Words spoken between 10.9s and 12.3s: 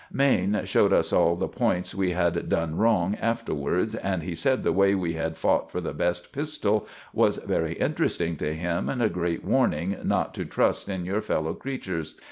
your fellow creetures.